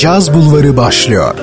[0.00, 1.34] Caz Bulvarı başlıyor.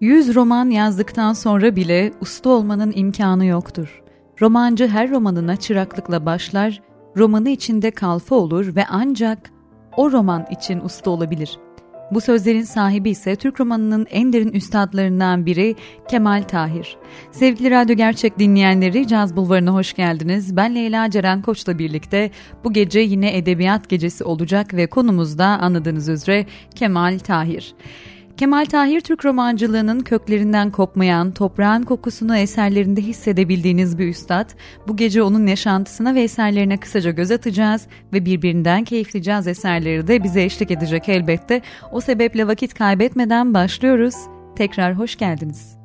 [0.00, 4.02] Yüz roman yazdıktan sonra bile usta olmanın imkanı yoktur.
[4.40, 6.82] Romancı her romanına çıraklıkla başlar,
[7.16, 9.50] romanı içinde kalfa olur ve ancak
[9.96, 11.63] o roman için usta olabilir.
[12.10, 15.76] Bu sözlerin sahibi ise Türk romanının en derin üstadlarından biri
[16.08, 16.96] Kemal Tahir.
[17.32, 20.56] Sevgili Radyo Gerçek dinleyenleri Caz Bulvarı'na hoş geldiniz.
[20.56, 22.30] Ben Leyla Ceren Koç'la birlikte
[22.64, 27.74] bu gece yine edebiyat gecesi olacak ve konumuz da anladığınız üzere Kemal Tahir.
[28.36, 34.50] Kemal Tahir Türk romancılığının köklerinden kopmayan, toprağın kokusunu eserlerinde hissedebildiğiniz bir üstad.
[34.88, 40.24] Bu gece onun yaşantısına ve eserlerine kısaca göz atacağız ve birbirinden keyifli caz eserleri de
[40.24, 41.62] bize eşlik edecek elbette.
[41.92, 44.14] O sebeple vakit kaybetmeden başlıyoruz.
[44.56, 45.78] Tekrar hoş geldiniz.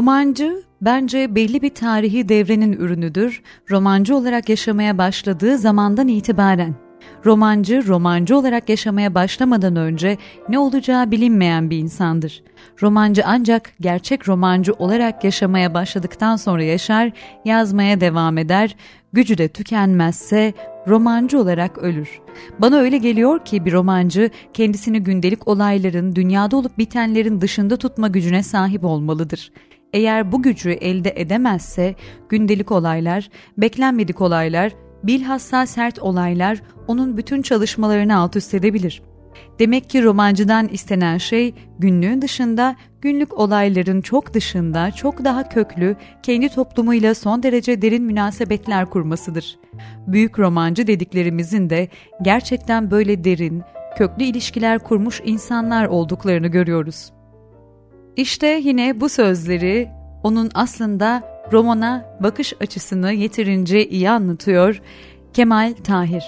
[0.00, 3.42] Romancı bence belli bir tarihi devrenin ürünüdür.
[3.70, 6.74] Romancı olarak yaşamaya başladığı zamandan itibaren.
[7.24, 12.42] Romancı, romancı olarak yaşamaya başlamadan önce ne olacağı bilinmeyen bir insandır.
[12.82, 17.12] Romancı ancak gerçek romancı olarak yaşamaya başladıktan sonra yaşar,
[17.44, 18.76] yazmaya devam eder,
[19.12, 20.54] gücü de tükenmezse
[20.88, 22.20] romancı olarak ölür.
[22.58, 28.42] Bana öyle geliyor ki bir romancı kendisini gündelik olayların, dünyada olup bitenlerin dışında tutma gücüne
[28.42, 29.52] sahip olmalıdır.
[29.92, 31.94] Eğer bu gücü elde edemezse
[32.28, 39.02] gündelik olaylar, beklenmedik olaylar, bilhassa sert olaylar onun bütün çalışmalarını alt üst edebilir.
[39.58, 46.48] Demek ki romancıdan istenen şey günlüğün dışında, günlük olayların çok dışında, çok daha köklü, kendi
[46.48, 49.58] toplumuyla son derece derin münasebetler kurmasıdır.
[50.06, 51.88] Büyük romancı dediklerimizin de
[52.22, 53.62] gerçekten böyle derin,
[53.96, 57.12] köklü ilişkiler kurmuş insanlar olduklarını görüyoruz.
[58.16, 59.88] İşte yine bu sözleri
[60.22, 64.80] onun aslında romana bakış açısını yeterince iyi anlatıyor
[65.34, 66.24] Kemal Tahir.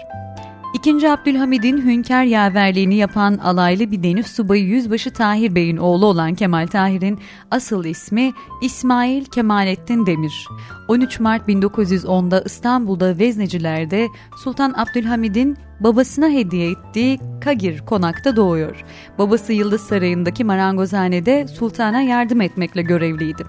[0.74, 6.66] İkinci Abdülhamid'in hünkâr yaverliğini yapan alaylı bir deniz subayı Yüzbaşı Tahir Bey'in oğlu olan Kemal
[6.66, 7.18] Tahir'in
[7.50, 10.48] asıl ismi İsmail Kemalettin Demir.
[10.88, 18.84] 13 Mart 1910'da İstanbul'da Vezneciler'de Sultan Abdülhamid'in babasına hediye ettiği Kagir konakta doğuyor.
[19.18, 23.44] Babası Yıldız Sarayı'ndaki marangozhanede sultana yardım etmekle görevliydi.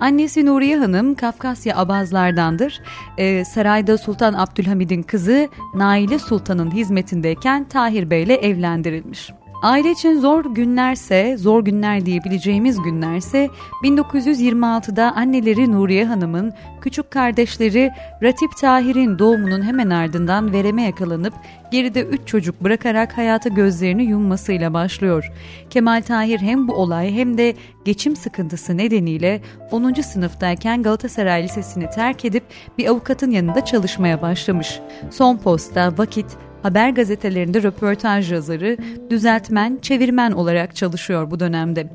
[0.00, 2.80] Annesi Nuriye Hanım Kafkasya Abazlardandır.
[3.18, 9.30] Ee, sarayda Sultan Abdülhamid'in kızı Naile Sultan'ın hizmetindeyken Tahir Bey ile evlendirilmiş.
[9.62, 13.48] Aile için zor günlerse, zor günler diyebileceğimiz günlerse
[13.82, 17.90] 1926'da anneleri Nuriye Hanım'ın küçük kardeşleri
[18.22, 21.34] Ratip Tahir'in doğumunun hemen ardından vereme yakalanıp
[21.70, 25.32] geride üç çocuk bırakarak hayata gözlerini yummasıyla başlıyor.
[25.70, 29.92] Kemal Tahir hem bu olay hem de geçim sıkıntısı nedeniyle 10.
[29.92, 32.44] sınıftayken Galatasaray Lisesi'ni terk edip
[32.78, 34.80] bir avukatın yanında çalışmaya başlamış.
[35.10, 36.26] Son posta, vakit,
[36.62, 38.76] haber gazetelerinde röportaj yazarı,
[39.10, 41.86] düzeltmen, çevirmen olarak çalışıyor bu dönemde.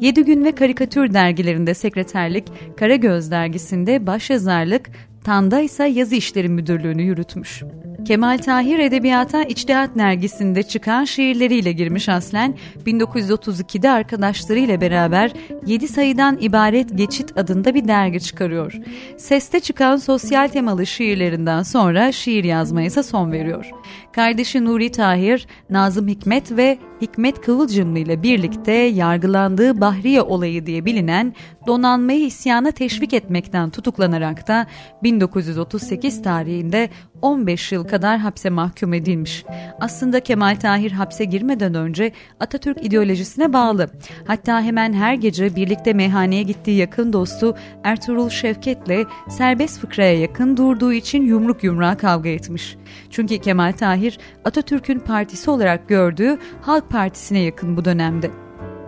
[0.00, 2.44] Yedi Gün ve Karikatür dergilerinde sekreterlik,
[2.76, 4.90] Karagöz dergisinde başyazarlık,
[5.24, 7.62] Tanda ise yazı işleri müdürlüğünü yürütmüş.
[8.04, 12.54] Kemal Tahir Edebiyata İçtihat Nergisi'nde çıkan şiirleriyle girmiş aslen
[12.86, 15.32] 1932'de arkadaşlarıyla beraber
[15.66, 18.72] 7 sayıdan ibaret Geçit adında bir dergi çıkarıyor.
[19.16, 23.70] Seste çıkan sosyal temalı şiirlerinden sonra şiir yazmaya ise son veriyor.
[24.12, 31.34] Kardeşi Nuri Tahir, Nazım Hikmet ve Hikmet Kıvılcımlı ile birlikte yargılandığı Bahriye olayı diye bilinen
[31.66, 34.66] donanmayı isyana teşvik etmekten tutuklanarak da
[35.02, 36.88] 1938 tarihinde
[37.22, 39.44] 15 yıl kadar hapse mahkum edilmiş.
[39.80, 43.90] Aslında Kemal Tahir hapse girmeden önce Atatürk ideolojisine bağlı.
[44.26, 50.92] Hatta hemen her gece birlikte meyhaneye gittiği yakın dostu Ertuğrul Şevket'le serbest fıkraya yakın durduğu
[50.92, 52.76] için yumruk yumruğa kavga etmiş.
[53.10, 53.99] Çünkü Kemal Tahir
[54.44, 58.30] Atatürk'ün partisi olarak gördüğü Halk Partisi'ne yakın bu dönemde.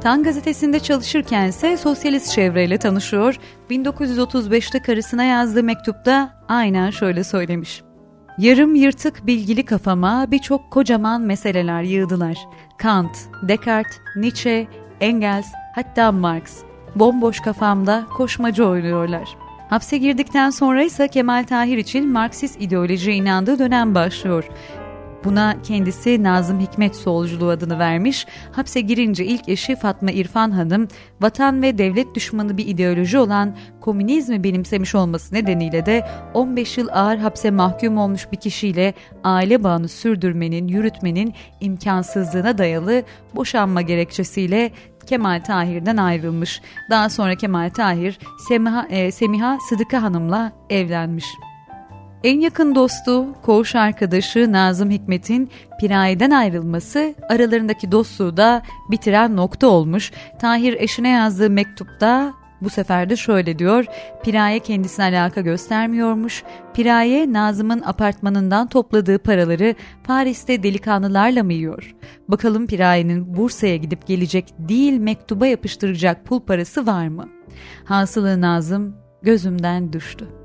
[0.01, 3.37] Tan gazetesinde çalışırken ise sosyalist çevreyle tanışıyor.
[3.71, 7.83] 1935'te karısına yazdığı mektupta aynen şöyle söylemiş.
[8.39, 12.39] Yarım yırtık bilgili kafama birçok kocaman meseleler yığdılar.
[12.79, 14.67] Kant, Descartes, Nietzsche,
[15.01, 16.59] Engels, hatta Marx.
[16.95, 19.37] Bomboş kafamda koşmacı oynuyorlar.
[19.71, 24.49] Hapse girdikten sonra ise Kemal Tahir için Marksist ideolojiye inandığı dönem başlıyor.
[25.25, 28.27] Buna kendisi Nazım Hikmet Solculuğu adını vermiş.
[28.53, 30.89] Hapse girince ilk eşi Fatma İrfan Hanım,
[31.21, 37.19] vatan ve devlet düşmanı bir ideoloji olan komünizmi benimsemiş olması nedeniyle de 15 yıl ağır
[37.19, 43.03] hapse mahkum olmuş bir kişiyle aile bağını sürdürmenin, yürütmenin imkansızlığına dayalı
[43.35, 44.71] boşanma gerekçesiyle
[45.07, 46.61] Kemal Tahir'den ayrılmış.
[46.91, 51.27] Daha sonra Kemal Tahir Semiha, e, Semiha Sıdıka Hanım'la evlenmiş.
[52.25, 55.51] En yakın dostu, koğuş arkadaşı Nazım Hikmet'in
[55.81, 60.13] Piraye'den ayrılması aralarındaki dostluğu da bitiren nokta olmuş.
[60.41, 63.85] Tahir eşine yazdığı mektupta bu sefer de şöyle diyor,
[64.25, 66.43] Piraye kendisine alaka göstermiyormuş.
[66.75, 69.75] Piraye Nazım'ın apartmanından topladığı paraları
[70.05, 71.95] Paris'te delikanlılarla mı yiyor?
[72.29, 77.29] Bakalım Piraye'nin Bursa'ya gidip gelecek değil mektuba yapıştıracak pul parası var mı?
[77.85, 80.42] Hasılı Nazım gözümden düştü.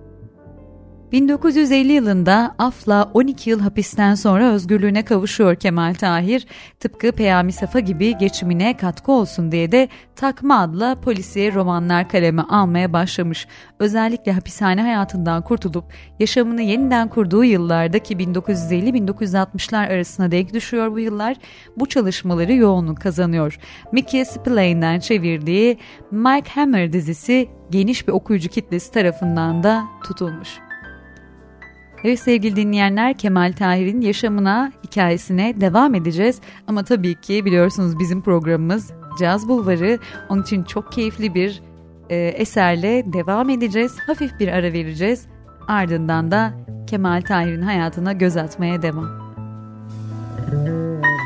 [1.11, 6.47] 1950 yılında afla 12 yıl hapisten sonra özgürlüğüne kavuşuyor Kemal Tahir.
[6.79, 12.93] Tıpkı Peyami Safa gibi geçimine katkı olsun diye de takma adla polisiye romanlar kaleme almaya
[12.93, 13.47] başlamış.
[13.79, 15.85] Özellikle hapishane hayatından kurtulup
[16.19, 21.37] yaşamını yeniden kurduğu yıllarda ki 1950-1960'lar arasına denk düşüyor bu yıllar
[21.77, 23.59] bu çalışmaları yoğunluk kazanıyor.
[23.91, 25.77] Mickey Spillane'den çevirdiği
[26.11, 30.66] Mike Hammer dizisi geniş bir okuyucu kitlesi tarafından da tutulmuş.
[32.03, 36.41] Evet sevgili dinleyenler Kemal Tahir'in yaşamına, hikayesine devam edeceğiz.
[36.67, 39.99] Ama tabii ki biliyorsunuz bizim programımız Caz Bulvarı.
[40.29, 41.61] Onun için çok keyifli bir
[42.09, 43.99] e, eserle devam edeceğiz.
[44.07, 45.27] Hafif bir ara vereceğiz.
[45.67, 46.53] Ardından da
[46.87, 49.07] Kemal Tahir'in hayatına göz atmaya devam.
[50.51, 51.16] Müzik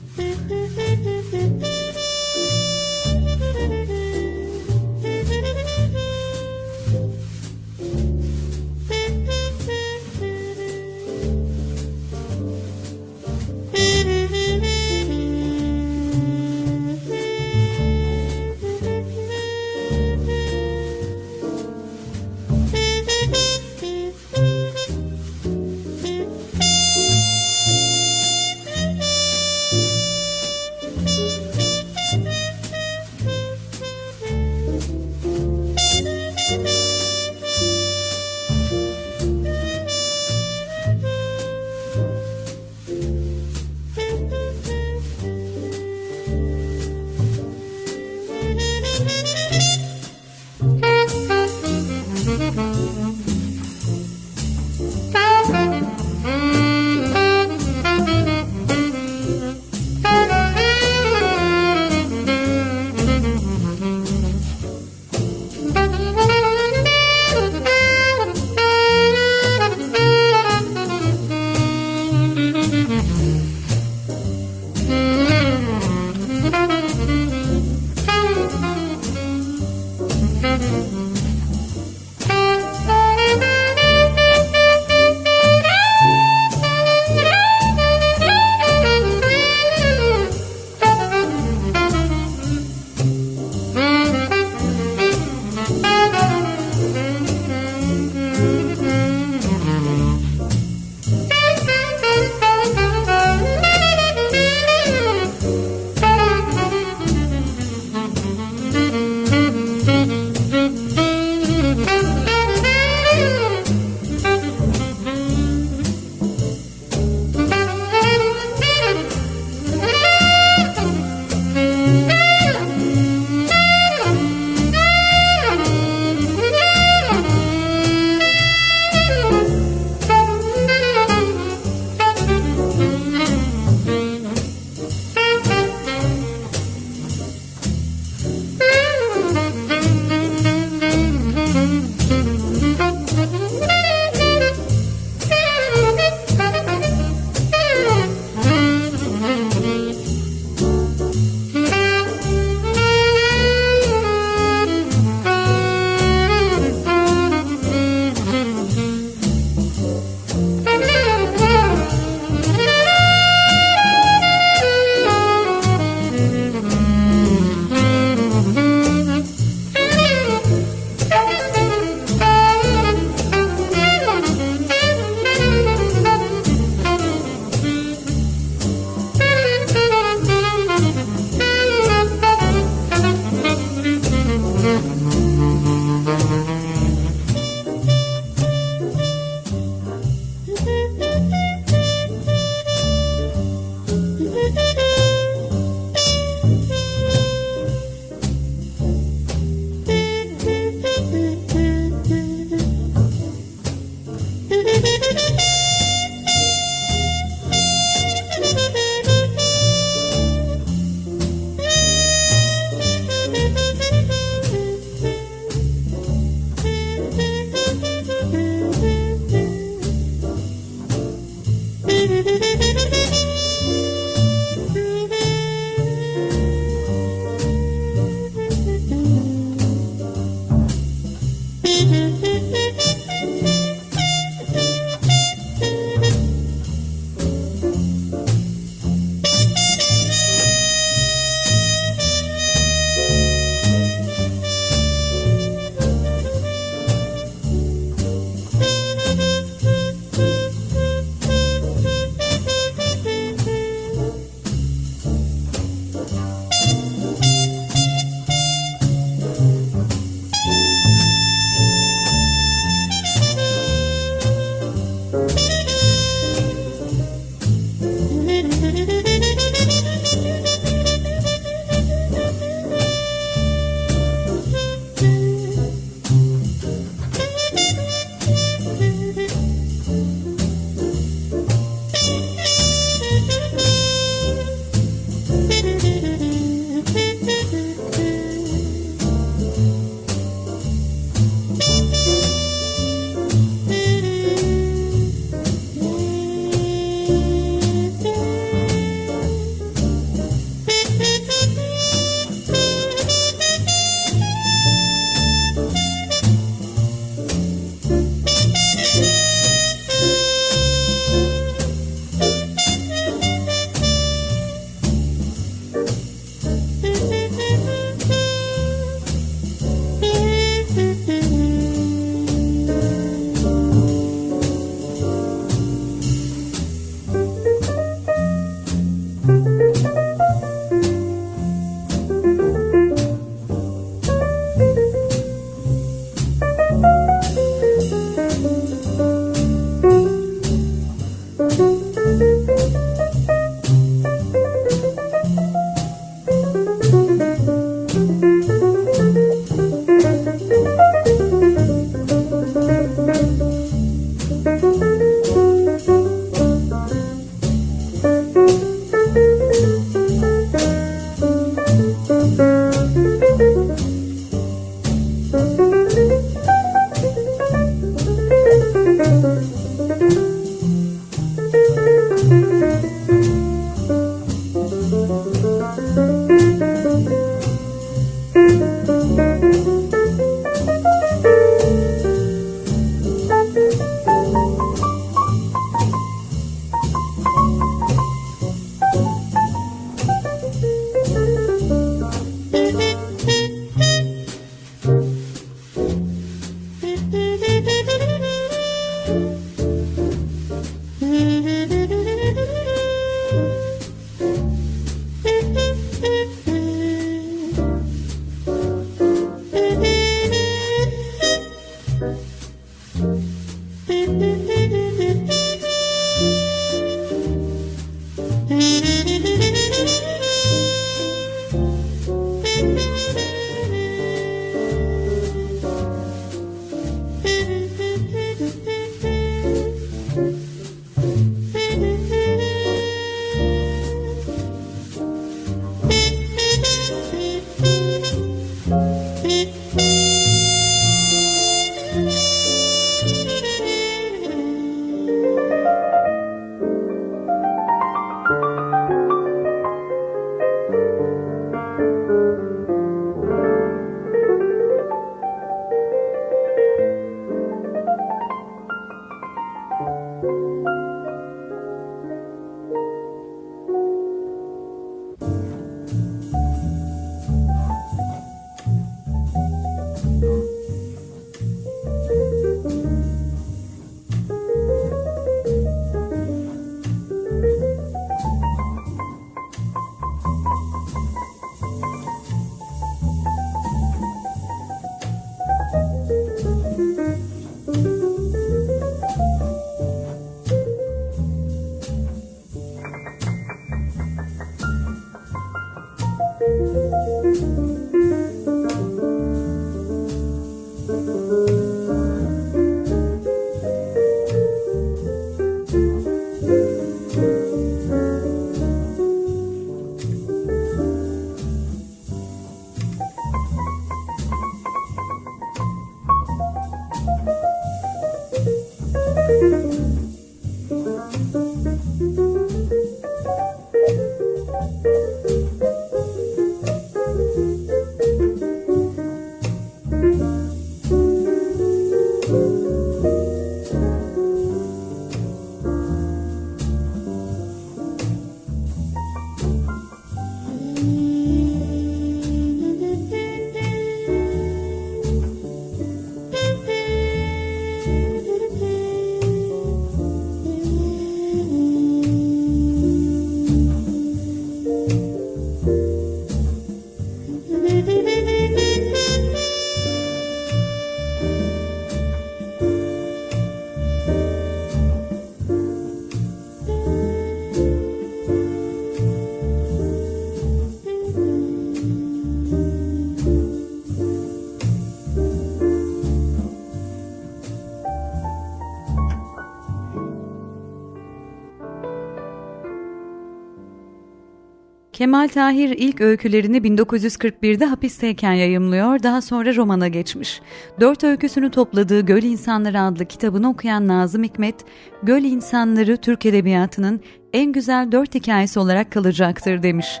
[584.94, 590.40] Kemal Tahir ilk öykülerini 1941'de hapisteyken yayımlıyor, daha sonra romana geçmiş.
[590.80, 594.54] Dört öyküsünü topladığı Göl İnsanları adlı kitabını okuyan Nazım Hikmet,
[595.02, 597.00] Göl İnsanları Türk Edebiyatı'nın
[597.32, 600.00] en güzel dört hikayesi olarak kalacaktır demiş.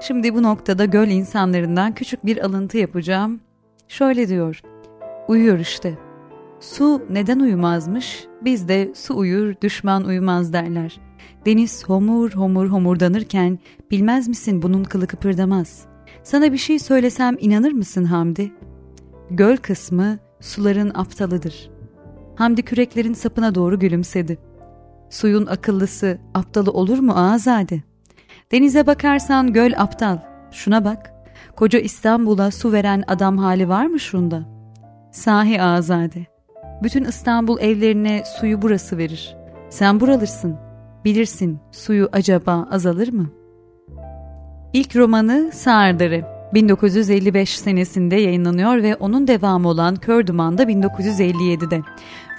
[0.00, 3.40] Şimdi bu noktada Göl İnsanlarından küçük bir alıntı yapacağım.
[3.88, 4.62] Şöyle diyor,
[5.28, 5.98] uyuyor işte.
[6.60, 8.24] Su neden uyumazmış?
[8.42, 11.09] Bizde su uyur, düşman uyumaz derler.''
[11.46, 13.58] Deniz homur homur homurdanırken
[13.90, 15.84] bilmez misin bunun kılı kıpırdamaz.
[16.22, 18.52] Sana bir şey söylesem inanır mısın Hamdi?
[19.30, 21.70] Göl kısmı suların aptalıdır.
[22.34, 24.38] Hamdi küreklerin sapına doğru gülümsedi.
[25.10, 27.82] Suyun akıllısı aptalı olur mu Azade?
[28.52, 30.18] Denize bakarsan göl aptal.
[30.50, 31.12] Şuna bak.
[31.56, 34.42] Koca İstanbul'a su veren adam hali var mı şunda?
[35.12, 36.26] Sahi Azade.
[36.82, 39.36] Bütün İstanbul evlerine suyu burası verir.
[39.70, 40.56] Sen buralısın.
[41.04, 43.30] Bilirsin suyu acaba azalır mı?
[44.72, 51.80] İlk romanı Sağırdarı 1955 senesinde yayınlanıyor ve onun devamı olan Kör Duman da 1957'de.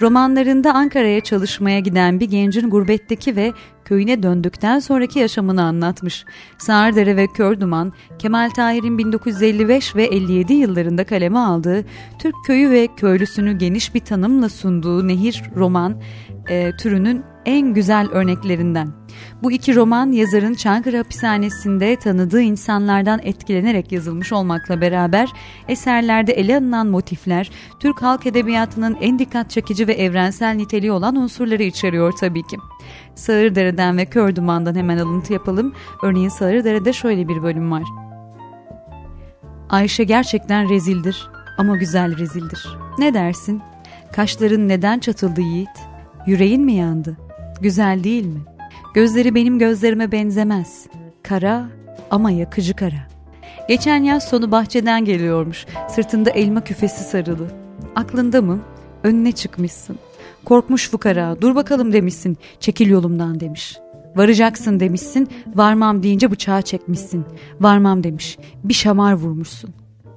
[0.00, 3.52] Romanlarında Ankara'ya çalışmaya giden bir gencin gurbetteki ve
[3.84, 6.24] köyüne döndükten sonraki yaşamını anlatmış.
[6.58, 11.84] Sağırdere ve Kör Duman, Kemal Tahir'in 1955 ve 57 yıllarında kaleme aldığı
[12.18, 16.00] Türk köyü ve köylüsünü geniş bir tanımla sunduğu nehir roman
[16.48, 18.88] e, türünün en güzel örneklerinden.
[19.42, 25.28] Bu iki roman yazarın Çankırı hapishanesinde tanıdığı insanlardan etkilenerek yazılmış olmakla beraber
[25.68, 27.50] eserlerde ele alınan motifler
[27.80, 32.56] Türk halk edebiyatının en dikkat çekici ve evrensel niteliği olan unsurları içeriyor tabii ki.
[33.14, 35.74] Sağırdere'den ve Kör Duman'dan hemen alıntı yapalım.
[36.02, 37.82] Örneğin Sağırdere'de şöyle bir bölüm var.
[39.70, 41.28] Ayşe gerçekten rezildir
[41.58, 42.68] ama güzel rezildir.
[42.98, 43.62] Ne dersin?
[44.12, 45.68] Kaşların neden çatıldı Yiğit?
[46.26, 47.16] Yüreğin mi yandı?
[47.62, 48.40] Güzel değil mi?
[48.94, 50.86] Gözleri benim gözlerime benzemez.
[51.22, 51.68] Kara
[52.10, 53.08] ama yakıcı kara.
[53.68, 55.66] Geçen yaz sonu bahçeden geliyormuş.
[55.88, 57.46] Sırtında elma küfesi sarılı.
[57.96, 58.60] Aklında mı?
[59.02, 59.98] Önüne çıkmışsın.
[60.44, 61.36] Korkmuş fukara.
[61.40, 62.36] Dur bakalım demişsin.
[62.60, 63.78] Çekil yolumdan demiş.
[64.16, 65.28] Varacaksın demişsin.
[65.54, 67.24] Varmam deyince bıçağı çekmişsin.
[67.60, 68.38] Varmam demiş.
[68.64, 69.70] Bir şamar vurmuşsun.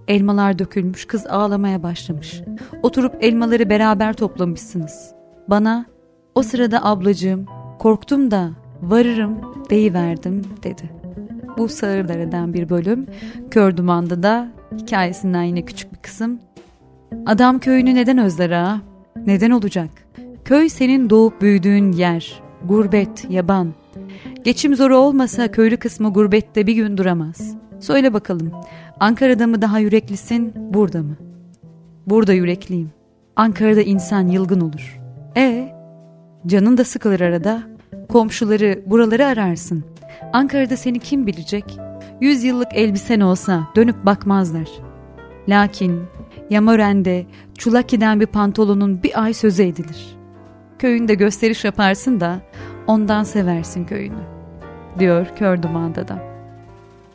[0.07, 1.05] Elmalar dökülmüş.
[1.05, 2.41] Kız ağlamaya başlamış.
[2.83, 5.11] Oturup elmaları beraber toplamışsınız.
[5.47, 5.94] Bana
[6.35, 7.45] o sırada ablacığım
[7.79, 8.49] korktum da
[8.81, 9.37] varırım
[9.69, 10.89] deyiverdim dedi.
[11.57, 13.05] Bu Sağırdere'den bir bölüm.
[13.51, 16.39] Kör Duman'da da hikayesinden yine küçük bir kısım.
[17.25, 18.81] Adam köyünü neden özler ha?
[19.25, 19.89] Neden olacak?
[20.45, 22.41] Köy senin doğup büyüdüğün yer.
[22.65, 23.73] Gurbet, yaban.
[24.43, 27.55] Geçim zoru olmasa köylü kısmı gurbette bir gün duramaz.
[27.79, 28.51] Söyle bakalım,
[28.99, 31.15] Ankara'da mı daha yüreklisin, burada mı?
[32.07, 32.91] Burada yürekliyim.
[33.35, 34.99] Ankara'da insan yılgın olur.
[35.37, 35.74] E,
[36.47, 37.63] canın da sıkılır arada.
[38.09, 39.83] Komşuları, buraları ararsın.
[40.33, 41.79] Ankara'da seni kim bilecek?
[42.21, 44.69] Yüz yıllık elbisen olsa dönüp bakmazlar.
[45.49, 46.03] Lakin
[46.49, 47.25] Yamören'de
[47.57, 50.17] Çulaki'den bir pantolonun bir ay sözü edilir.
[50.79, 52.39] Köyünde gösteriş yaparsın da
[52.87, 54.23] ondan seversin köyünü,
[54.99, 56.34] diyor Kör Duman'da da.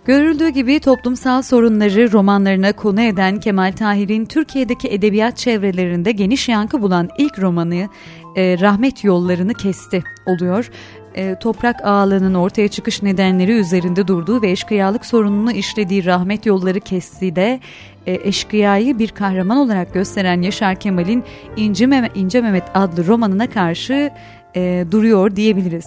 [0.04, 7.08] Görüldüğü gibi toplumsal sorunları romanlarına konu eden Kemal Tahir'in Türkiye'deki edebiyat çevrelerinde geniş yankı bulan
[7.18, 7.88] ilk romanı
[8.36, 10.70] e, Rahmet Yollarını Kesti oluyor.
[11.14, 17.36] E, toprak ağalığının ortaya çıkış nedenleri üzerinde durduğu ve eşkıyalık sorununu işlediği Rahmet Yolları Kesti
[17.36, 17.60] de
[18.06, 21.24] e, eşkıyayı bir kahraman olarak gösteren Yaşar Kemal'in
[21.56, 24.10] İnce, Mehmet, İnce Mehmet adlı romanına karşı
[24.56, 25.86] e, duruyor diyebiliriz.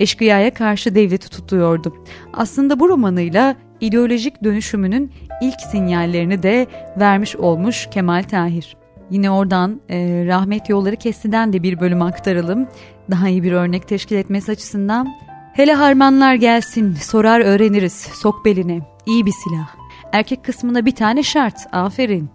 [0.00, 1.94] Eşkıyaya karşı devleti tutuyordu.
[2.32, 8.76] Aslında bu romanıyla ideolojik dönüşümünün ilk sinyallerini de vermiş olmuş Kemal Tahir.
[9.10, 12.68] Yine oradan e, Rahmet Yolları Kesti'den de bir bölüm aktaralım.
[13.10, 15.08] Daha iyi bir örnek teşkil etmesi açısından.
[15.52, 18.80] Hele harmanlar gelsin, sorar öğreniriz, sok beline.
[19.06, 19.68] İyi bir silah.
[20.12, 22.30] Erkek kısmına bir tane şart, aferin.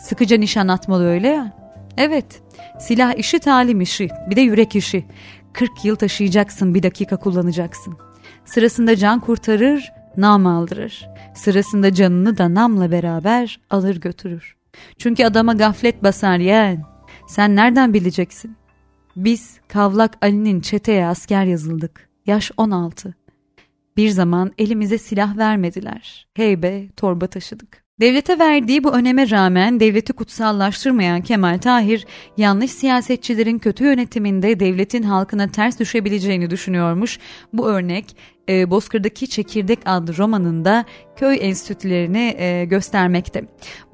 [0.00, 1.55] Sıkıca nişan atmalı öyle ya.
[1.96, 2.42] Evet,
[2.80, 5.04] silah işi talim işi, bir de yürek işi.
[5.52, 7.96] 40 yıl taşıyacaksın, bir dakika kullanacaksın.
[8.44, 11.08] Sırasında can kurtarır, nam aldırır.
[11.34, 14.56] Sırasında canını da namla beraber alır götürür.
[14.98, 16.84] Çünkü adama gaflet basar yeğen.
[17.28, 18.56] Sen nereden bileceksin?
[19.16, 22.08] Biz Kavlak Ali'nin çeteye asker yazıldık.
[22.26, 23.14] Yaş 16.
[23.96, 26.28] Bir zaman elimize silah vermediler.
[26.34, 27.85] Heybe, torba taşıdık.
[28.00, 32.06] Devlete verdiği bu öneme rağmen devleti kutsallaştırmayan Kemal Tahir,
[32.36, 37.18] yanlış siyasetçilerin kötü yönetiminde devletin halkına ters düşebileceğini düşünüyormuş.
[37.52, 38.16] Bu örnek
[38.48, 40.84] e, Bozkır'daki Çekirdek adlı romanında
[41.16, 43.44] köy enstitülerini e, göstermekte.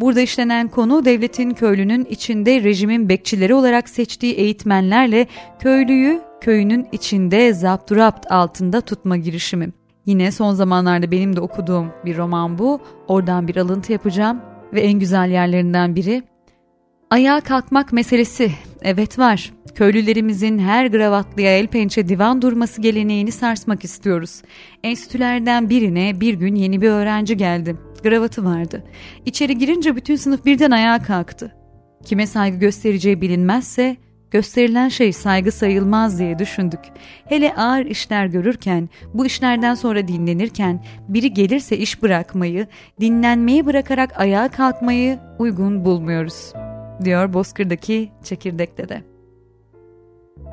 [0.00, 5.26] Burada işlenen konu devletin köylünün içinde rejimin bekçileri olarak seçtiği eğitmenlerle
[5.58, 9.72] köylüyü köyünün içinde zapturapt altında tutma girişimi.
[10.06, 12.80] Yine son zamanlarda benim de okuduğum bir roman bu.
[13.08, 14.40] Oradan bir alıntı yapacağım
[14.72, 16.22] ve en güzel yerlerinden biri.
[17.10, 18.52] Ayağa kalkmak meselesi.
[18.82, 19.52] Evet var.
[19.74, 24.42] Köylülerimizin her gravatlıya el pençe divan durması geleneğini sarsmak istiyoruz.
[24.82, 27.76] Enstitülerden birine bir gün yeni bir öğrenci geldi.
[28.02, 28.84] Gravatı vardı.
[29.26, 31.52] İçeri girince bütün sınıf birden ayağa kalktı.
[32.04, 33.96] Kime saygı göstereceği bilinmezse
[34.32, 36.80] gösterilen şey saygı sayılmaz diye düşündük.
[37.24, 42.66] Hele ağır işler görürken, bu işlerden sonra dinlenirken biri gelirse iş bırakmayı,
[43.00, 46.52] dinlenmeyi bırakarak ayağa kalkmayı uygun bulmuyoruz,
[47.04, 49.11] diyor Bozkır'daki Çekirdek'te de.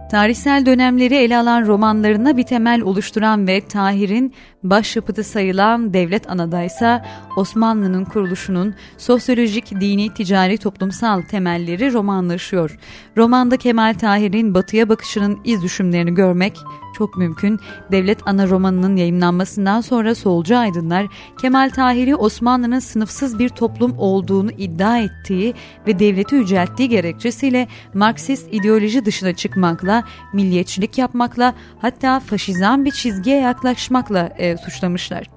[0.09, 7.01] Tarihsel dönemleri ele alan romanlarına bir temel oluşturan ve Tahir'in başyapıtı sayılan Devlet Ana'da ise
[7.37, 12.79] Osmanlı'nın kuruluşunun sosyolojik, dini, ticari, toplumsal temelleri romanlaşıyor.
[13.17, 16.57] Romanda Kemal Tahir'in batıya bakışının iz düşümlerini görmek
[16.97, 17.59] çok mümkün.
[17.91, 21.07] Devlet Ana romanının yayınlanmasından sonra solcu aydınlar
[21.41, 25.53] Kemal Tahir'i Osmanlı'nın sınıfsız bir toplum olduğunu iddia ettiği
[25.87, 34.33] ve devleti yücelttiği gerekçesiyle Marksist ideoloji dışına çıkmakla, milliyetçilik yapmakla hatta faşizan bir çizgiye yaklaşmakla
[34.37, 35.27] e, suçlamışlar.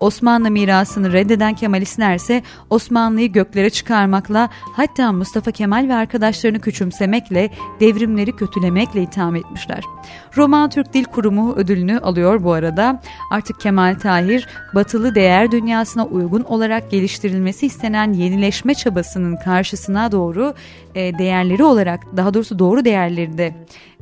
[0.00, 8.36] Osmanlı mirasını reddeden Kemalistler ise Osmanlı'yı göklere çıkarmakla hatta Mustafa Kemal ve arkadaşlarını küçümsemekle, devrimleri
[8.36, 9.84] kötülemekle itham etmişler.
[10.36, 13.00] Roman Türk Dil Kurumu ödülünü alıyor bu arada.
[13.30, 20.54] Artık Kemal Tahir, batılı değer dünyasına uygun olarak geliştirilmesi istenen yenileşme çabasının karşısına doğru
[20.94, 23.54] e, değerleri olarak, daha doğrusu doğru değerleri de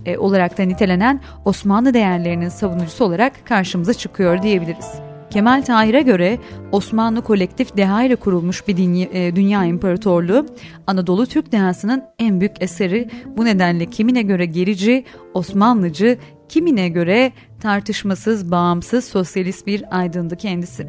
[0.07, 5.08] e, olarak da nitelenen Osmanlı değerlerinin savunucusu olarak karşımıza çıkıyor diyebiliriz.
[5.31, 6.39] Kemal Tahir'e göre
[6.73, 10.47] Osmanlı kolektif deha ile kurulmuş bir dünya, e, dünya imparatorluğu
[10.87, 13.11] Anadolu Türk dehasının en büyük eseri.
[13.37, 20.89] Bu nedenle kimine göre gerici, Osmanlıcı, kimine göre tartışmasız, bağımsız, sosyalist bir aydındı kendisi.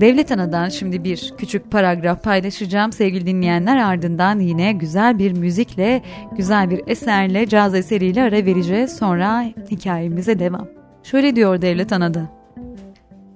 [0.00, 6.02] Devlet Ana'dan şimdi bir küçük paragraf paylaşacağım sevgili dinleyenler ardından yine güzel bir müzikle,
[6.36, 8.96] güzel bir eserle, caz eseriyle ara vereceğiz.
[8.96, 10.68] Sonra hikayemize devam.
[11.02, 12.41] Şöyle diyor Devlet Ana'da.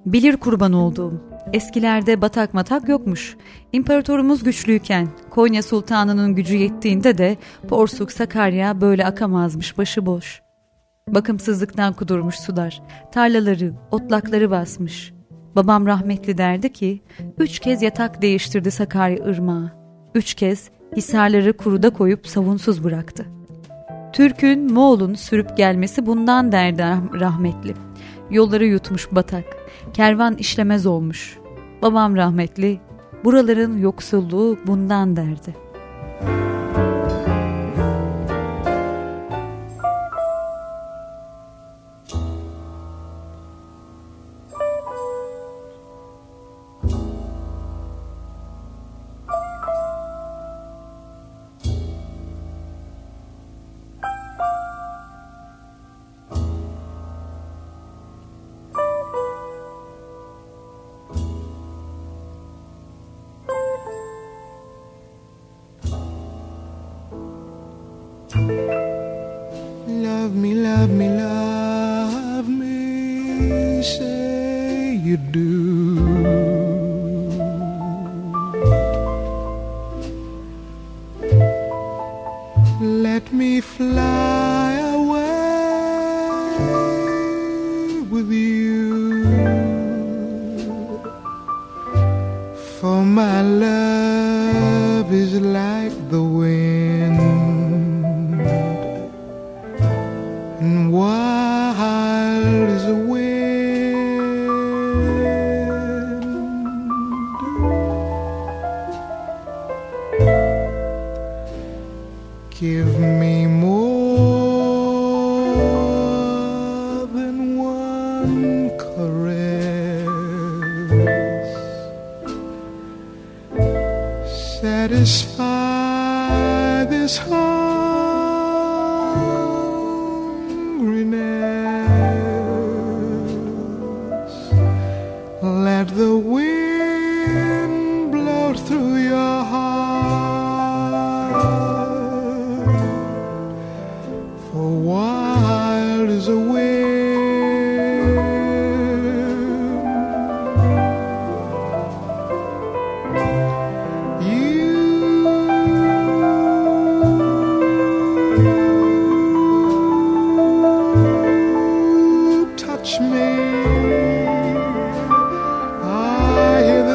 [0.06, 1.22] Bilir kurban olduğum.
[1.52, 3.36] Eskilerde batak matak yokmuş.
[3.72, 7.36] İmparatorumuz güçlüyken, Konya Sultanı'nın gücü yettiğinde de
[7.68, 10.42] Porsuk Sakarya böyle akamazmış başıboş.
[11.08, 15.12] Bakımsızlıktan kudurmuş sular, tarlaları, otlakları basmış.
[15.56, 17.02] Babam rahmetli derdi ki,
[17.38, 19.72] üç kez yatak değiştirdi Sakarya ırmağı.
[20.14, 23.26] Üç kez hisarları kuruda koyup savunsuz bıraktı.
[24.12, 26.82] Türk'ün Moğol'un sürüp gelmesi bundan derdi
[27.20, 27.74] rahmetli.
[28.30, 29.44] Yolları yutmuş batak,
[29.92, 31.38] kervan işlemez olmuş.
[31.82, 32.80] Babam rahmetli,
[33.24, 35.56] buraların yoksulluğu bundan derdi.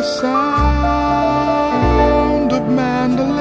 [0.02, 1.62] the sound
[2.52, 3.41] of mandolin.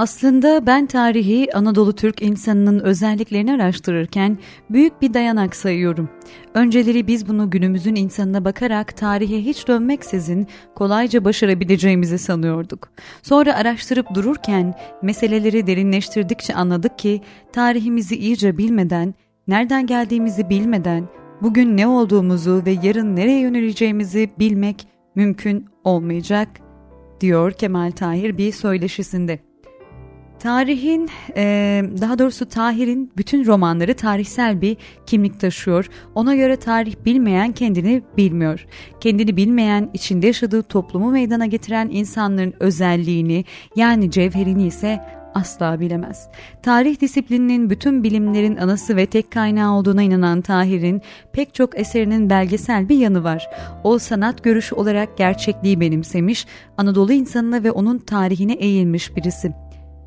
[0.00, 4.38] Aslında ben tarihi Anadolu Türk insanının özelliklerini araştırırken
[4.70, 6.08] büyük bir dayanak sayıyorum.
[6.54, 12.88] Önceleri biz bunu günümüzün insanına bakarak tarihe hiç dönmeksizin kolayca başarabileceğimizi sanıyorduk.
[13.22, 17.20] Sonra araştırıp dururken meseleleri derinleştirdikçe anladık ki
[17.52, 19.14] tarihimizi iyice bilmeden,
[19.48, 21.08] nereden geldiğimizi bilmeden,
[21.42, 26.48] bugün ne olduğumuzu ve yarın nereye yöneleceğimizi bilmek mümkün olmayacak,
[27.20, 29.49] diyor Kemal Tahir bir söyleşisinde.
[30.40, 31.10] Tarihin,
[32.00, 34.76] daha doğrusu Tahir'in bütün romanları tarihsel bir
[35.06, 35.90] kimlik taşıyor.
[36.14, 38.66] Ona göre tarih bilmeyen kendini bilmiyor.
[39.00, 43.44] Kendini bilmeyen, içinde yaşadığı toplumu meydana getiren insanların özelliğini
[43.76, 45.00] yani cevherini ise
[45.34, 46.28] asla bilemez.
[46.62, 52.88] Tarih disiplininin bütün bilimlerin anası ve tek kaynağı olduğuna inanan Tahir'in pek çok eserinin belgesel
[52.88, 53.50] bir yanı var.
[53.84, 56.46] O sanat görüşü olarak gerçekliği benimsemiş,
[56.78, 59.52] Anadolu insanına ve onun tarihine eğilmiş birisi.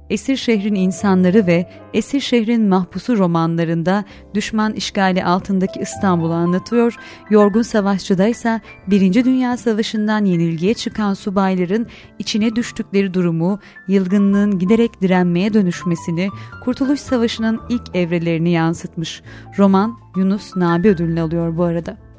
[0.09, 6.95] Esir Şehrin insanları ve Esir Şehrin mahpusu romanlarında düşman işgali altındaki İstanbul'u anlatıyor,
[7.29, 11.87] Yorgun Savaşçı'da ise Birinci Dünya Savaşı'ndan yenilgiye çıkan subayların
[12.19, 16.29] içine düştükleri durumu, yılgınlığın giderek direnmeye dönüşmesini,
[16.63, 19.21] Kurtuluş Savaşı'nın ilk evrelerini yansıtmış.
[19.57, 22.12] Roman Yunus Nabi ödülünü alıyor bu arada.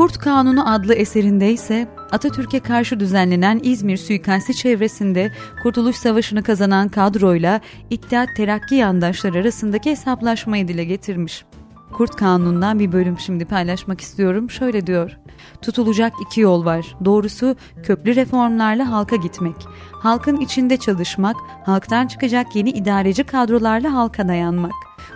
[0.00, 5.32] Kurt Kanunu adlı eserinde ise Atatürk'e karşı düzenlenen İzmir suikasti çevresinde
[5.62, 11.44] Kurtuluş Savaşı'nı kazanan kadroyla İttihat Terakki yandaşları arasındaki hesaplaşmayı dile getirmiş.
[11.92, 14.50] Kurt Kanunu'ndan bir bölüm şimdi paylaşmak istiyorum.
[14.50, 15.18] Şöyle diyor.
[15.62, 16.96] Tutulacak iki yol var.
[17.04, 19.56] Doğrusu köklü reformlarla halka gitmek.
[19.92, 21.36] Halkın içinde çalışmak,
[21.66, 24.72] halktan çıkacak yeni idareci kadrolarla halka dayanmak.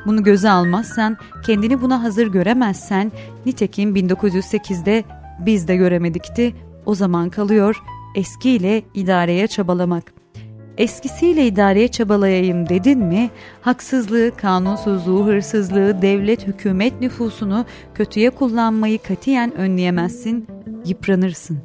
[0.06, 1.16] Bunu göze almazsan,
[1.46, 3.12] kendini buna hazır göremezsen,
[3.46, 5.04] nitekim 1908'de
[5.38, 6.54] biz de göremedikti,
[6.86, 7.82] o zaman kalıyor
[8.14, 10.23] eskiyle idareye çabalamak.
[10.78, 17.64] Eskisiyle idareye çabalayayım dedin mi, haksızlığı, kanunsuzluğu, hırsızlığı, devlet, hükümet nüfusunu
[17.94, 20.46] kötüye kullanmayı katiyen önleyemezsin,
[20.86, 21.58] yıpranırsın.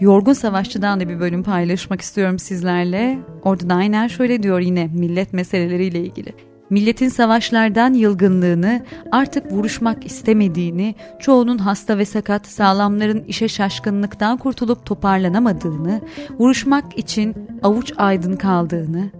[0.00, 3.18] Yorgun Savaşçı'dan da bir bölüm paylaşmak istiyorum sizlerle.
[3.44, 6.32] Orada da aynen şöyle diyor yine millet meseleleriyle ilgili
[6.70, 16.00] milletin savaşlardan yılgınlığını, artık vuruşmak istemediğini, çoğunun hasta ve sakat sağlamların işe şaşkınlıktan kurtulup toparlanamadığını,
[16.38, 19.10] vuruşmak için avuç aydın kaldığını,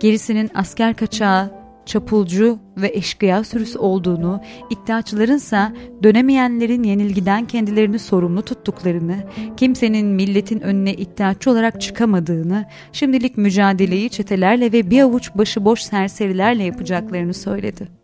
[0.00, 1.57] gerisinin asker kaçağı,
[1.88, 5.72] çapulcu ve eşkıya sürüsü olduğunu, iddiaçılarınsa
[6.02, 9.16] dönemeyenlerin yenilgiden kendilerini sorumlu tuttuklarını,
[9.56, 17.34] kimsenin milletin önüne iddiaçı olarak çıkamadığını, şimdilik mücadeleyi çetelerle ve bir avuç başıboş serserilerle yapacaklarını
[17.34, 17.97] söyledi.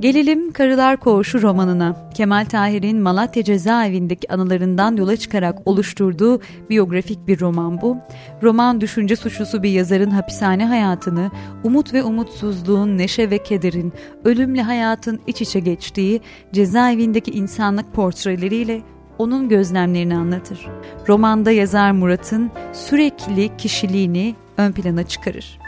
[0.00, 2.10] Gelelim Karılar Koğuşu romanına.
[2.14, 7.96] Kemal Tahir'in Malatya cezaevindeki anılarından yola çıkarak oluşturduğu biyografik bir roman bu.
[8.42, 11.30] Roman düşünce suçlusu bir yazarın hapishane hayatını,
[11.64, 13.92] umut ve umutsuzluğun, neşe ve kederin,
[14.24, 16.20] ölümle hayatın iç içe geçtiği
[16.52, 18.82] cezaevindeki insanlık portreleriyle
[19.18, 20.66] onun gözlemlerini anlatır.
[21.08, 25.63] Romanda yazar Murat'ın sürekli kişiliğini ön plana çıkarır.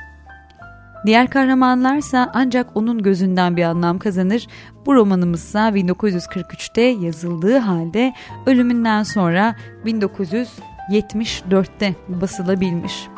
[1.07, 4.47] Diğer kahramanlarsa ancak onun gözünden bir anlam kazanır.
[4.87, 8.13] Bu romanımızsa 1943'te yazıldığı halde
[8.47, 13.16] ölümünden sonra 1974'te basılabilmiş.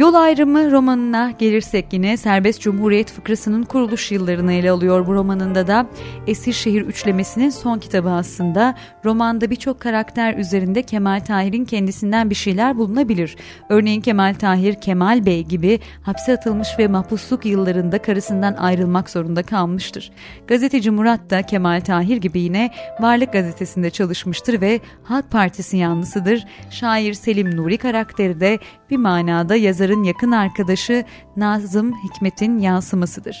[0.00, 5.86] Yol ayrımı romanına gelirsek yine Serbest Cumhuriyet fıkrasının kuruluş yıllarını ele alıyor bu romanında da.
[6.26, 8.74] Esir Şehir üçlemesinin son kitabı aslında.
[9.04, 13.36] Romanda birçok karakter üzerinde Kemal Tahir'in kendisinden bir şeyler bulunabilir.
[13.68, 20.12] Örneğin Kemal Tahir, Kemal Bey gibi hapse atılmış ve mahpusluk yıllarında karısından ayrılmak zorunda kalmıştır.
[20.46, 22.70] Gazeteci Murat da Kemal Tahir gibi yine
[23.00, 26.44] Varlık Gazetesi'nde çalışmıştır ve Halk Partisi yanlısıdır.
[26.70, 28.58] Şair Selim Nuri karakteri de
[28.90, 29.56] bir manada
[29.90, 31.04] yazarın yakın arkadaşı
[31.36, 33.38] Nazım Hikmet'in yansımasıdır.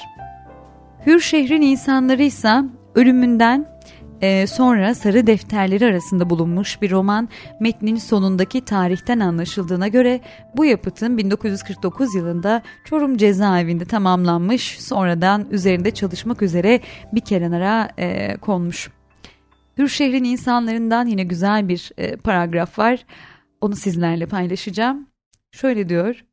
[1.06, 2.62] Hür şehrin insanları ise
[2.94, 3.66] ölümünden
[4.20, 7.28] e, sonra sarı defterleri arasında bulunmuş bir roman
[7.60, 10.20] metnin sonundaki tarihten anlaşıldığına göre
[10.56, 16.80] bu yapıtın 1949 yılında Çorum cezaevinde tamamlanmış sonradan üzerinde çalışmak üzere
[17.12, 18.90] bir kenara e, konmuş.
[19.78, 23.04] Hür şehrin insanlarından yine güzel bir e, paragraf var.
[23.60, 25.10] Onu sizlerle paylaşacağım.
[25.52, 26.24] Şöyle diyor.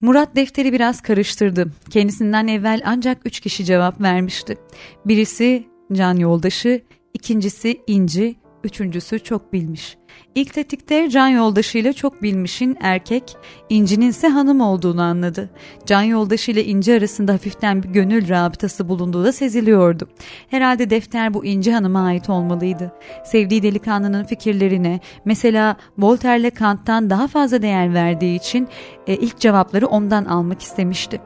[0.00, 1.66] Murat defteri biraz karıştırdı.
[1.90, 4.58] Kendisinden evvel ancak üç kişi cevap vermişti.
[5.04, 6.82] Birisi can yoldaşı,
[7.14, 9.96] ikincisi İnci, Üçüncüsü çok bilmiş.
[10.34, 13.36] İlk tetikte can yoldaşıyla çok bilmişin erkek,
[13.68, 15.50] İnci'nin ise hanım olduğunu anladı.
[15.86, 20.08] Can yoldaşıyla İnci arasında hafiften bir gönül rabıtası bulunduğu da seziliyordu.
[20.48, 22.92] Herhalde defter bu İnci hanıma ait olmalıydı.
[23.24, 28.68] Sevdiği delikanlının fikirlerine, mesela Voltaire'le Kant'tan daha fazla değer verdiği için
[29.06, 31.20] e, ilk cevapları ondan almak istemişti.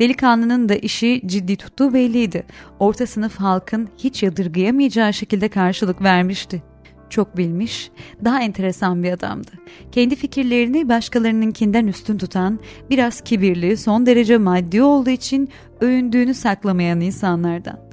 [0.00, 2.44] Delikanlının da işi ciddi tuttuğu belliydi.
[2.78, 6.62] Orta sınıf halkın hiç yadırgayamayacağı şekilde karşılık vermişti.
[7.10, 7.90] Çok bilmiş,
[8.24, 9.50] daha enteresan bir adamdı.
[9.92, 15.48] Kendi fikirlerini başkalarınınkinden üstün tutan, biraz kibirli, son derece maddi olduğu için
[15.80, 17.84] övündüğünü saklamayan insanlardan.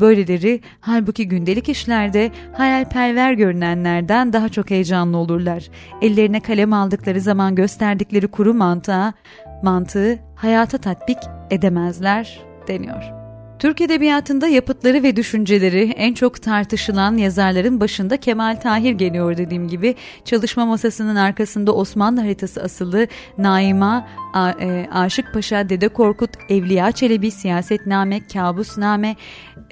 [0.00, 5.68] Böyleleri halbuki gündelik işlerde hayalperver görünenlerden daha çok heyecanlı olurlar.
[6.02, 9.12] Ellerine kalem aldıkları zaman gösterdikleri kuru mantığa,
[9.62, 11.18] mantığı hayata tatbik
[11.50, 13.18] edemezler deniyor.
[13.58, 19.94] Türk Edebiyatı'nda yapıtları ve düşünceleri en çok tartışılan yazarların başında Kemal Tahir geliyor dediğim gibi.
[20.24, 23.06] Çalışma masasının arkasında Osmanlı haritası asılı
[23.38, 29.16] Naima, A e, Aşık Paşa, Dede Korkut, Evliya Çelebi, Siyasetname, Kabusname,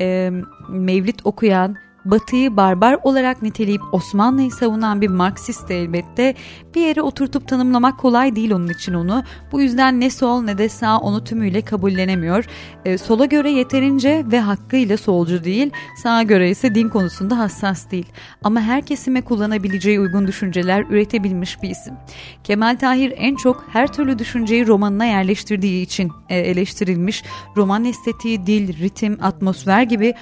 [0.00, 0.30] e,
[0.68, 1.76] Mevlit okuyan,
[2.10, 6.34] Batı'yı barbar olarak niteleyip Osmanlı'yı savunan bir Marksist elbette
[6.74, 9.24] bir yere oturtup tanımlamak kolay değil onun için onu.
[9.52, 12.44] Bu yüzden ne sol ne de sağ onu tümüyle kabullenemiyor.
[12.84, 15.70] E, sola göre yeterince ve hakkıyla solcu değil,
[16.02, 18.06] sağa göre ise din konusunda hassas değil.
[18.42, 21.94] Ama her kesime kullanabileceği uygun düşünceler üretebilmiş bir isim.
[22.44, 27.24] Kemal Tahir en çok her türlü düşünceyi romanına yerleştirdiği için e, eleştirilmiş.
[27.56, 30.14] Roman estetiği, dil, ritim, atmosfer gibi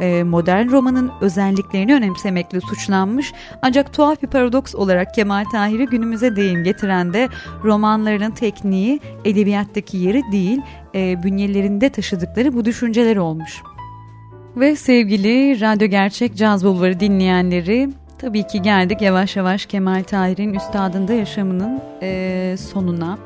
[0.00, 6.64] e, modern romanın özelliklerini önemsemekle suçlanmış ancak tuhaf bir paradoks olarak Kemal Tahir'i günümüze değin
[6.64, 7.28] getiren de
[7.64, 10.60] romanlarının tekniği edebiyattaki yeri değil
[10.94, 13.62] e, bünyelerinde taşıdıkları bu düşünceler olmuş.
[14.56, 21.12] Ve sevgili Radyo Gerçek Caz Bulvarı dinleyenleri tabii ki geldik yavaş yavaş Kemal Tahir'in üstadında
[21.12, 23.18] yaşamının e, sonuna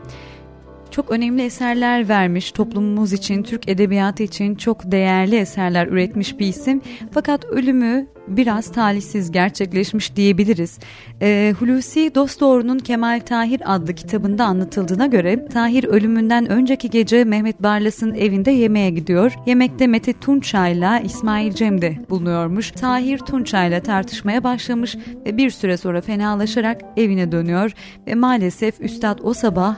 [0.93, 6.81] çok önemli eserler vermiş, toplumumuz için, Türk edebiyatı için çok değerli eserler üretmiş bir isim.
[7.13, 10.79] Fakat ölümü biraz talihsiz gerçekleşmiş diyebiliriz.
[11.23, 18.15] E, Hulusi Dostdoğru'nun Kemal Tahir adlı kitabında anlatıldığına göre Tahir ölümünden önceki gece Mehmet Barlas'ın
[18.15, 19.33] evinde yemeğe gidiyor.
[19.47, 22.71] Yemekte Mete Tunçay'la İsmail Cem de bulunuyormuş.
[22.71, 27.73] Tahir Tunçay'la tartışmaya başlamış ve bir süre sonra fenalaşarak evine dönüyor
[28.07, 29.77] ve maalesef Üstad o sabah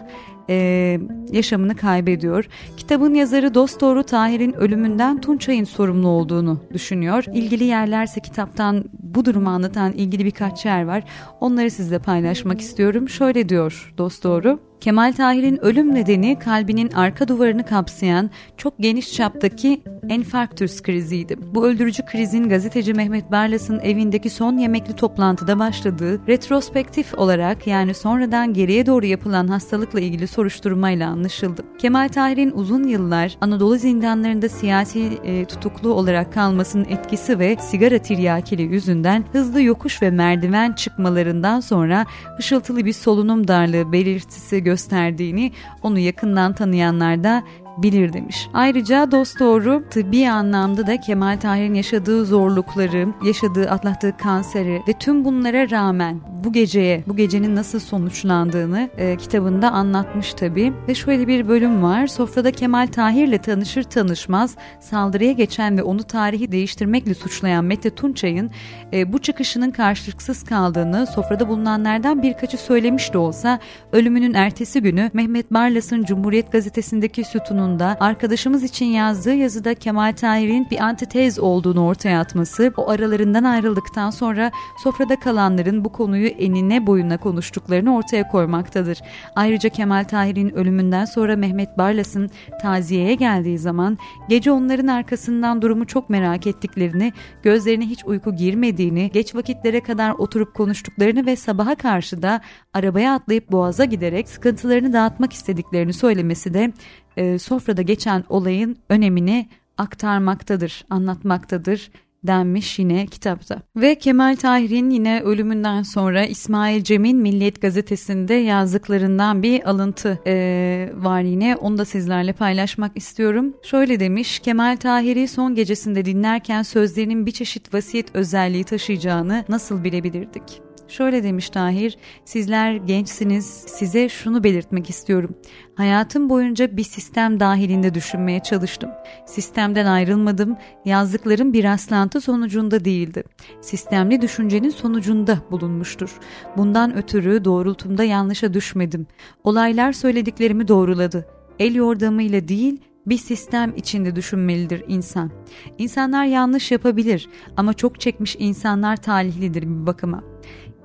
[0.51, 1.01] e,
[1.33, 2.49] yaşamını kaybediyor.
[2.77, 7.25] Kitabın yazarı Dostoğru Tahir'in ölümünden Tunçay'ın sorumlu olduğunu düşünüyor.
[7.35, 11.05] İlgili yerlerse kitaptan bu durumu anlatan ilgili birkaç yer var.
[11.41, 13.09] Onları sizle paylaşmak istiyorum.
[13.09, 14.61] Şöyle diyor Dostoğru.
[14.85, 21.37] Kemal Tahir'in ölüm nedeni kalbinin arka duvarını kapsayan çok geniş çaptaki enfarktüs kriziydi.
[21.55, 28.53] Bu öldürücü krizin gazeteci Mehmet Barlas'ın evindeki son yemekli toplantıda başladığı retrospektif olarak yani sonradan
[28.53, 31.65] geriye doğru yapılan hastalıkla ilgili soruşturmayla anlaşıldı.
[31.79, 38.63] Kemal Tahir'in uzun yıllar Anadolu zindanlarında siyasi e, tutuklu olarak kalmasının etkisi ve sigara tiryakili
[38.63, 42.07] yüzünden hızlı yokuş ve merdiven çıkmalarından sonra
[42.39, 45.53] ışıltılı bir solunum darlığı belirtisi gösterdiğini
[45.83, 47.43] onu yakından tanıyanlar da
[47.79, 48.49] bilir demiş.
[48.55, 55.25] Ayrıca dost doğru tıbbi anlamda da Kemal Tahir'in yaşadığı zorlukları, yaşadığı atlattığı kanseri ve tüm
[55.25, 60.73] bunlara rağmen bu geceye, bu gecenin nasıl sonuçlandığını e, kitabında anlatmış tabi.
[60.89, 62.07] Ve şöyle bir bölüm var.
[62.07, 68.51] Sofrada Kemal Tahir'le tanışır tanışmaz saldırıya geçen ve onu tarihi değiştirmekle suçlayan Mete Tunçay'ın
[68.93, 73.59] e, bu çıkışının karşılıksız kaldığını sofrada bulunanlardan birkaçı söylemiş de olsa
[73.93, 80.71] ölümünün ertesi günü Mehmet Barlas'ın Cumhuriyet Gazetesi'ndeki sütunu sonunda arkadaşımız için yazdığı yazıda Kemal Tahir'in
[80.71, 84.51] bir antitez olduğunu ortaya atması, o aralarından ayrıldıktan sonra
[84.83, 88.99] sofrada kalanların bu konuyu enine boyuna konuştuklarını ortaya koymaktadır.
[89.37, 92.31] Ayrıca Kemal Tahir'in ölümünden sonra Mehmet Barlas'ın
[92.63, 93.99] taziyeye geldiği zaman
[94.29, 97.13] gece onların arkasından durumu çok merak ettiklerini,
[97.43, 102.41] gözlerine hiç uyku girmediğini, geç vakitlere kadar oturup konuştuklarını ve sabaha karşı da
[102.75, 106.73] arabaya atlayıp boğaza giderek sıkıntılarını dağıtmak istediklerini söylemesi de
[107.17, 109.49] e, sofrada geçen olayın önemini
[109.79, 111.91] aktarmaktadır, anlatmaktadır
[112.27, 113.63] denmiş yine kitapta.
[113.77, 121.21] Ve Kemal Tahir'in yine ölümünden sonra İsmail Cem'in Milliyet Gazetesi'nde yazdıklarından bir alıntı e, var
[121.21, 121.57] yine.
[121.57, 123.55] Onu da sizlerle paylaşmak istiyorum.
[123.63, 130.64] Şöyle demiş, Kemal Tahir'i son gecesinde dinlerken sözlerinin bir çeşit vasiyet özelliği taşıyacağını nasıl bilebilirdik?
[130.89, 135.37] Şöyle demiş Tahir, sizler gençsiniz, size şunu belirtmek istiyorum.
[135.75, 138.91] Hayatım boyunca bir sistem dahilinde düşünmeye çalıştım.
[139.27, 143.25] Sistemden ayrılmadım, yazdıklarım bir rastlantı sonucunda değildi.
[143.61, 146.19] Sistemli düşüncenin sonucunda bulunmuştur.
[146.57, 149.07] Bundan ötürü doğrultumda yanlışa düşmedim.
[149.45, 151.27] Olaylar söylediklerimi doğruladı.
[151.59, 155.31] El yordamıyla değil, bir sistem içinde düşünmelidir insan.
[155.79, 160.34] İnsanlar yanlış yapabilir ama çok çekmiş insanlar talihlidir bir bakıma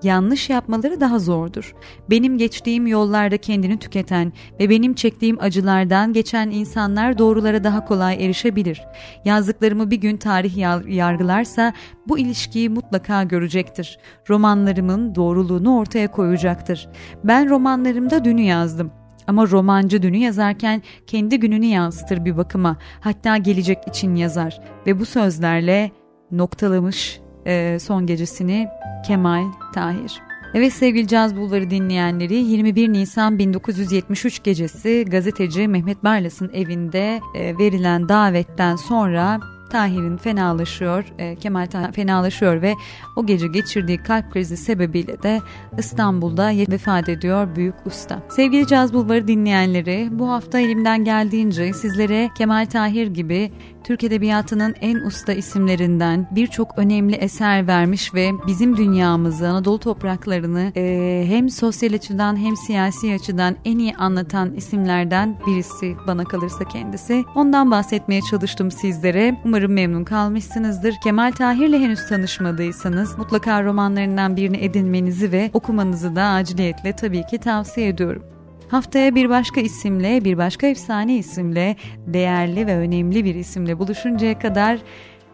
[0.04, 1.76] yanlış yapmaları daha zordur.
[2.10, 8.82] Benim geçtiğim yollarda kendini tüketen ve benim çektiğim acılardan geçen insanlar doğrulara daha kolay erişebilir.
[9.26, 11.74] Yazdıklarımı bir gün tarih yargılarsa
[12.08, 14.00] bu ilişkiyi mutlaka görecektir.
[14.30, 16.90] Romanlarımın doğruluğunu ortaya koyacaktır.
[17.24, 18.92] Ben romanlarımda dünü yazdım.
[19.28, 22.78] Ama romancı dünü yazarken kendi gününü yansıtır bir bakıma.
[23.02, 25.92] Hatta gelecek için yazar ve bu sözlerle
[26.32, 28.68] noktalamış e, son gecesini
[29.08, 30.22] Kemal Tahir.
[30.54, 38.10] Evet sevgili Caz Bulvarı dinleyenleri 21 Nisan 1973 gecesi gazeteci Mehmet Barlas'ın evinde e, verilen
[38.10, 42.74] davetten sonra Tahir'in fenalaşıyor, e, Kemal Tahir fenalaşıyor ve
[43.16, 45.40] o gece geçirdiği kalp krizi sebebiyle de
[45.78, 48.24] İstanbul'da vefat ediyor büyük usta.
[48.30, 53.52] Sevgili Caz Bulvarı dinleyenleri bu hafta elimden geldiğince sizlere Kemal Tahir gibi
[53.84, 61.24] Türk Edebiyatı'nın en usta isimlerinden birçok önemli eser vermiş ve bizim dünyamızı, Anadolu topraklarını e,
[61.28, 67.26] hem sosyal açıdan hem siyasi açıdan en iyi anlatan isimlerden birisi bana kalırsa kendisi.
[67.36, 69.36] Ondan bahsetmeye çalıştım sizlere.
[69.46, 70.96] Umarım memnun kalmışsınızdır.
[71.04, 77.88] Kemal Tahir'le henüz tanışmadıysanız mutlaka romanlarından birini edinmenizi ve okumanızı da aciliyetle tabii ki tavsiye
[77.88, 78.39] ediyorum.
[78.70, 81.76] Haftaya bir başka isimle, bir başka efsane isimle,
[82.08, 84.80] değerli ve önemli bir isimle buluşuncaya kadar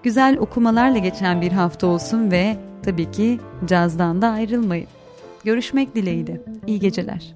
[0.03, 4.87] güzel okumalarla geçen bir hafta olsun ve tabii ki cazdan da ayrılmayın.
[5.43, 6.41] Görüşmek dileğiyle.
[6.67, 7.35] İyi geceler.